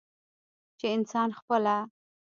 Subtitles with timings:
[0.79, 1.75] چې انسان خپله